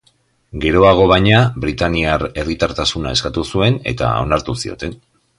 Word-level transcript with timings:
Geroago, 0.61 1.03
baina, 1.11 1.41
britainiar 1.65 2.25
herritartasuna 2.43 3.11
eskatu 3.17 3.43
zuen, 3.51 3.77
eta 3.93 4.09
onartu 4.23 4.57
zioten. 4.63 4.97